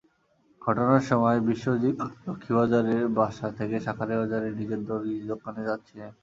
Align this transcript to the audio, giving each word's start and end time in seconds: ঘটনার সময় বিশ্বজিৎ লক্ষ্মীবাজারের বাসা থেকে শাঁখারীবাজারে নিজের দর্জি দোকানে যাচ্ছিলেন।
ঘটনার 0.61 1.03
সময় 1.09 1.39
বিশ্বজিৎ 1.47 1.95
লক্ষ্মীবাজারের 2.25 3.03
বাসা 3.17 3.47
থেকে 3.57 3.75
শাঁখারীবাজারে 3.85 4.47
নিজের 4.59 4.81
দর্জি 4.89 5.15
দোকানে 5.31 5.61
যাচ্ছিলেন। 5.69 6.11